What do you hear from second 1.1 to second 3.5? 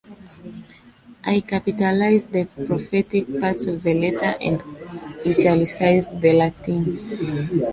I capitalized the prophetic